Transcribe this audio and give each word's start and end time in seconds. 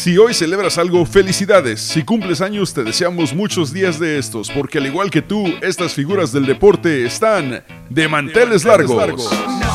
Si 0.00 0.16
hoy 0.16 0.32
celebras 0.32 0.78
algo, 0.78 1.04
felicidades. 1.04 1.78
Si 1.78 2.02
cumples 2.04 2.40
años, 2.40 2.72
te 2.72 2.82
deseamos 2.84 3.34
muchos 3.34 3.70
días 3.70 4.00
de 4.00 4.16
estos, 4.18 4.50
porque 4.50 4.78
al 4.78 4.86
igual 4.86 5.10
que 5.10 5.20
tú, 5.20 5.44
estas 5.60 5.92
figuras 5.92 6.32
del 6.32 6.46
deporte 6.46 7.04
están 7.04 7.62
de 7.90 8.08
manteles, 8.08 8.64
largos. 8.64 8.96
No 8.96 9.69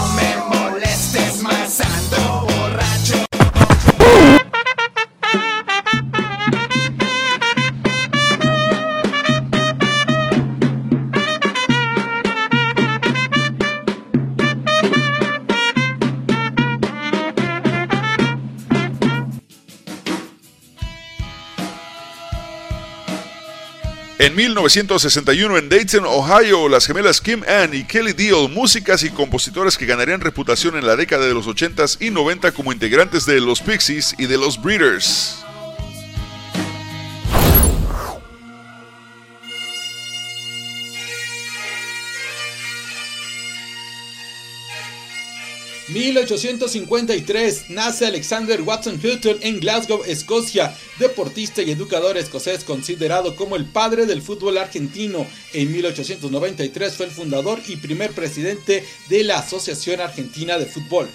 En 24.26 24.36
1961 24.36 25.56
en 25.56 25.70
Dayton, 25.70 26.04
Ohio, 26.04 26.68
las 26.68 26.88
gemelas 26.88 27.22
Kim 27.22 27.44
Ann 27.48 27.76
y 27.76 27.84
Kelly 27.84 28.12
Deal, 28.12 28.50
músicas 28.50 29.04
y 29.04 29.12
compositoras 29.12 29.78
que 29.78 29.86
ganarían 29.86 30.20
reputación 30.20 30.76
en 30.76 30.88
la 30.88 30.96
década 30.96 31.28
de 31.28 31.36
los 31.36 31.46
80s 31.46 31.98
y 32.00 32.10
90 32.10 32.52
como 32.54 32.74
integrantes 32.74 33.28
de 33.28 33.40
los 33.40 33.62
Pixies 33.62 34.16
y 34.18 34.26
de 34.26 34.40
los 34.40 34.60
Breeders. 34.60 35.45
...1853... 45.88 47.70
nace 47.70 48.06
Alexander 48.06 48.62
Watson 48.62 48.96
Hutton 48.96 49.38
en 49.42 49.60
Glasgow, 49.60 50.04
Escocia... 50.06 50.76
...deportista 51.00 51.62
y 51.62 51.72
educador 51.72 52.18
escocés 52.18 52.64
considerado 52.64 53.36
como 53.36 53.56
el 53.56 53.66
padre 53.66 54.06
del 54.06 54.22
fútbol 54.22 54.58
argentino... 54.58 55.28
...en 55.54 55.72
1893 55.72 56.94
fue 56.96 57.06
el 57.06 57.12
fundador 57.12 57.60
y 57.68 57.76
primer 57.76 58.12
presidente... 58.12 58.84
...de 59.10 59.24
la 59.24 59.40
Asociación 59.40 60.02
Argentina 60.02 60.58
de 60.58 60.66
Fútbol... 60.66 61.08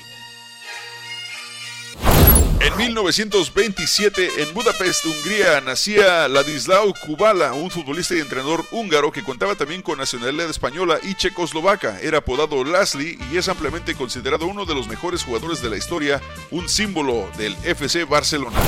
En 2.61 2.77
1927, 2.77 4.43
en 4.43 4.53
Budapest, 4.53 5.07
Hungría, 5.07 5.63
nacía 5.63 6.29
Ladislao 6.29 6.93
Kubala, 7.07 7.55
un 7.55 7.71
futbolista 7.71 8.15
y 8.15 8.19
entrenador 8.21 8.67
húngaro 8.71 9.11
que 9.11 9.25
contaba 9.25 9.55
también 9.55 9.81
con 9.81 9.97
nacionalidad 9.97 10.51
española 10.51 10.99
y 11.03 11.15
checoslovaca. 11.15 11.99
Era 12.01 12.19
apodado 12.19 12.63
Laszli 12.63 13.19
y 13.33 13.39
es 13.39 13.49
ampliamente 13.49 13.95
considerado 13.95 14.47
uno 14.47 14.67
de 14.67 14.75
los 14.75 14.89
mejores 14.89 15.25
jugadores 15.25 15.63
de 15.63 15.71
la 15.71 15.79
historia, 15.79 16.21
un 16.51 16.69
símbolo 16.69 17.31
del 17.39 17.57
FC 17.65 18.05
Barcelona. 18.05 18.61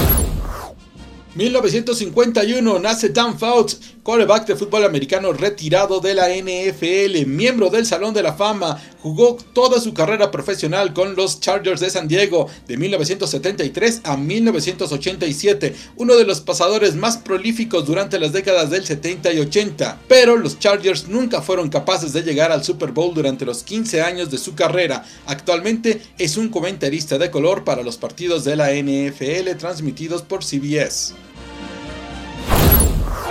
1951 1.35 2.79
nace 2.79 3.09
Dan 3.09 3.39
Fouts, 3.39 3.81
quarterback 4.03 4.47
de 4.47 4.55
fútbol 4.55 4.85
americano 4.85 5.33
retirado 5.33 5.99
de 5.99 6.13
la 6.13 6.29
NFL, 6.29 7.27
miembro 7.27 7.71
del 7.71 7.87
Salón 7.87 8.13
de 8.13 8.23
la 8.23 8.35
Fama, 8.35 8.79
jugó 9.01 9.39
toda 9.55 9.81
su 9.81 9.95
carrera 9.95 10.31
profesional 10.31 10.93
con 10.93 11.17
los 11.17 11.41
Chargers 11.41 11.81
de 11.81 11.89
San 11.89 12.07
Diego 12.07 12.51
de 12.69 12.77
1973 12.77 14.03
a 14.05 14.19
1987, 14.19 15.75
uno 15.97 16.17
de 16.17 16.25
los 16.25 16.43
pasadores 16.43 16.97
más 16.97 17.17
prolíficos 17.17 17.87
durante 17.87 18.19
las 18.19 18.33
décadas 18.33 18.69
del 18.69 18.85
70 18.85 19.33
y 19.33 19.39
80, 19.39 20.01
pero 20.09 20.37
los 20.37 20.59
Chargers 20.59 21.09
nunca 21.09 21.41
fueron 21.41 21.71
capaces 21.71 22.13
de 22.13 22.25
llegar 22.25 22.53
al 22.53 22.63
Super 22.63 22.93
Bowl 22.93 23.15
durante 23.15 23.47
los 23.47 23.63
15 23.63 24.03
años 24.03 24.31
de 24.31 24.37
su 24.37 24.55
carrera. 24.55 25.07
Actualmente 25.25 26.03
es 26.19 26.37
un 26.37 26.51
comentarista 26.51 27.17
de 27.17 27.31
color 27.31 27.65
para 27.65 27.83
los 27.83 27.97
partidos 27.97 28.45
de 28.45 28.57
la 28.57 28.71
NFL 28.75 29.57
transmitidos 29.59 30.21
por 30.21 30.45
CBS. 30.45 31.22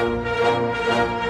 Música 0.01 1.20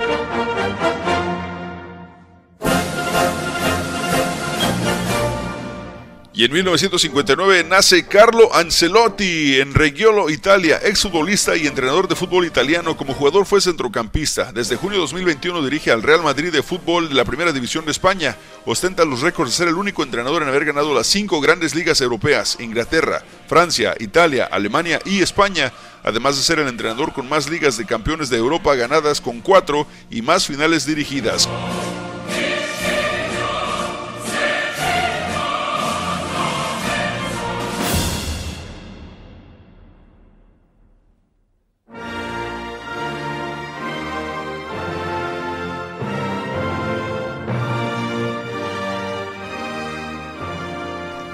Y 6.42 6.46
en 6.46 6.54
1959 6.54 7.66
nace 7.66 8.08
Carlo 8.08 8.52
Ancelotti 8.56 9.60
en 9.60 9.76
Reggiolo, 9.76 10.28
Italia, 10.32 10.80
exfutbolista 10.84 11.56
y 11.56 11.68
entrenador 11.68 12.08
de 12.08 12.16
fútbol 12.16 12.48
italiano. 12.48 12.98
Como 12.98 13.14
jugador 13.14 13.46
fue 13.46 13.62
centrocampista. 13.62 14.52
Desde 14.52 14.76
junio 14.76 14.98
de 14.98 15.02
2021 15.02 15.64
dirige 15.64 15.92
al 15.92 16.02
Real 16.02 16.24
Madrid 16.24 16.52
de 16.52 16.64
fútbol 16.64 17.10
de 17.10 17.14
la 17.14 17.26
Primera 17.26 17.54
División 17.54 17.86
de 17.86 17.92
España. 17.92 18.36
Ostenta 18.66 19.06
los 19.06 19.22
récords 19.22 19.52
de 19.52 19.58
ser 19.58 19.68
el 19.68 19.76
único 19.76 20.02
entrenador 20.02 20.42
en 20.42 20.50
haber 20.50 20.66
ganado 20.66 20.96
las 20.96 21.06
cinco 21.06 21.42
grandes 21.42 21.76
ligas 21.76 22.02
europeas, 22.02 22.58
Inglaterra, 22.60 23.24
Francia, 23.48 23.94
Italia, 24.00 24.50
Alemania 24.52 25.00
y 25.06 25.22
España. 25.22 25.72
Además 26.04 26.38
de 26.38 26.42
ser 26.42 26.58
el 26.58 26.70
entrenador 26.70 27.14
con 27.14 27.30
más 27.30 27.52
ligas 27.52 27.78
de 27.78 27.86
campeones 27.86 28.32
de 28.32 28.38
Europa 28.38 28.74
ganadas 28.74 29.22
con 29.22 29.42
cuatro 29.42 29.86
y 30.10 30.24
más 30.24 30.48
finales 30.48 30.88
dirigidas. 30.88 31.48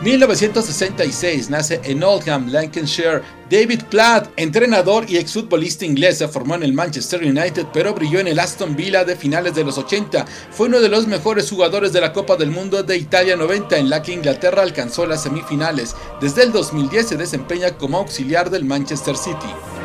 ...1966 0.07 1.49
nace 1.49 1.81
en 1.83 2.01
Oldham, 2.01 2.47
Lancashire... 2.49 3.21
...David 3.49 3.83
Platt, 3.89 4.29
entrenador 4.37 5.03
y 5.09 5.17
exfutbolista 5.17 5.83
inglés... 5.83 6.19
...se 6.19 6.29
formó 6.29 6.55
en 6.55 6.63
el 6.63 6.71
Manchester 6.71 7.21
United... 7.21 7.65
...pero 7.73 7.93
brilló 7.93 8.21
en 8.21 8.29
el 8.29 8.39
Aston 8.39 8.73
Villa 8.73 9.03
de 9.03 9.17
finales 9.17 9.53
de 9.53 9.65
los 9.65 9.77
80... 9.77 10.25
...fue 10.49 10.67
uno 10.67 10.79
de 10.79 10.87
los 10.87 11.07
mejores 11.07 11.49
jugadores 11.49 11.91
de 11.91 11.99
la 11.99 12.13
Copa 12.13 12.37
del 12.37 12.51
Mundo 12.51 12.83
de 12.83 12.95
Italia 12.95 13.35
90... 13.35 13.77
...en 13.77 13.89
la 13.89 14.01
que 14.01 14.13
Inglaterra 14.13 14.61
alcanzó 14.61 15.05
las 15.05 15.23
semifinales... 15.23 15.93
...desde 16.21 16.43
el 16.43 16.53
2010 16.53 17.05
se 17.05 17.17
desempeña 17.17 17.71
como 17.77 17.97
auxiliar 17.97 18.49
del 18.49 18.63
Manchester 18.63 19.17
City... 19.17 19.76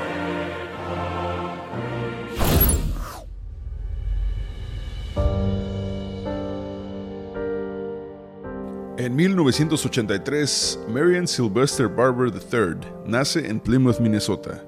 En 8.98 9.16
1983, 9.16 10.80
Marion 10.92 11.26
Sylvester 11.26 11.88
Barber 11.88 12.30
III 12.30 12.76
nace 13.06 13.48
en 13.48 13.58
Plymouth, 13.58 14.00
Minnesota. 14.00 14.62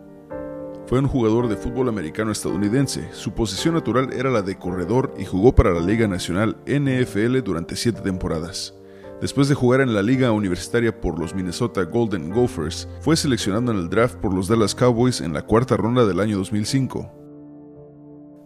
Fue 0.86 0.98
un 0.98 1.06
jugador 1.06 1.46
de 1.46 1.56
fútbol 1.56 1.90
americano 1.90 2.32
estadounidense. 2.32 3.06
Su 3.12 3.32
posición 3.32 3.74
natural 3.74 4.14
era 4.14 4.30
la 4.30 4.40
de 4.40 4.56
corredor 4.56 5.12
y 5.18 5.26
jugó 5.26 5.54
para 5.54 5.74
la 5.74 5.80
Liga 5.80 6.08
Nacional 6.08 6.56
NFL 6.66 7.40
durante 7.44 7.76
siete 7.76 8.00
temporadas. 8.00 8.74
Después 9.20 9.48
de 9.48 9.54
jugar 9.54 9.82
en 9.82 9.92
la 9.92 10.02
liga 10.02 10.32
universitaria 10.32 10.98
por 10.98 11.18
los 11.18 11.34
Minnesota 11.34 11.82
Golden 11.82 12.30
Gophers, 12.30 12.88
fue 13.00 13.16
seleccionado 13.16 13.72
en 13.72 13.78
el 13.78 13.90
draft 13.90 14.16
por 14.16 14.32
los 14.32 14.48
Dallas 14.48 14.74
Cowboys 14.74 15.20
en 15.20 15.34
la 15.34 15.42
cuarta 15.42 15.76
ronda 15.76 16.06
del 16.06 16.20
año 16.20 16.38
2005. 16.38 17.12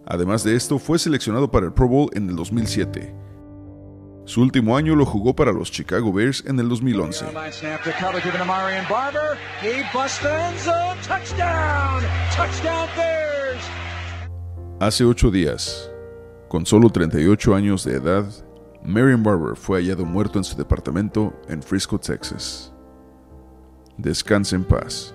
Además 0.06 0.42
de 0.42 0.56
esto, 0.56 0.80
fue 0.80 0.98
seleccionado 0.98 1.48
para 1.48 1.66
el 1.66 1.72
Pro 1.72 1.86
Bowl 1.86 2.10
en 2.14 2.28
el 2.30 2.34
2007. 2.34 3.27
Su 4.28 4.42
último 4.42 4.76
año 4.76 4.94
lo 4.94 5.06
jugó 5.06 5.34
para 5.34 5.52
los 5.52 5.72
Chicago 5.72 6.12
Bears 6.12 6.44
en 6.46 6.60
el 6.60 6.68
2011. 6.68 7.24
Snap 7.50 7.82
to 7.82 7.90
cover 7.98 8.20
given 8.22 8.38
to 8.38 8.44
Marion 8.44 8.84
Barber. 8.86 9.38
He 9.62 9.82
busts 9.90 10.20
the 10.20 10.28
end 10.28 10.58
zone. 10.58 10.98
Touchdown. 11.02 12.02
Touchdown 12.36 12.86
Bears. 12.94 13.62
Hace 14.80 15.04
ocho 15.06 15.30
días, 15.30 15.90
con 16.48 16.66
solo 16.66 16.90
38 16.90 17.54
años 17.54 17.84
de 17.84 17.94
edad, 17.94 18.26
Marion 18.84 19.22
Barber 19.22 19.56
fue 19.56 19.78
hallado 19.78 20.04
muerto 20.04 20.38
en 20.38 20.44
su 20.44 20.58
departamento 20.58 21.32
en 21.48 21.62
Frisco, 21.62 21.98
Texas. 21.98 22.70
Descanse 23.96 24.56
en 24.56 24.64
paz. 24.64 25.14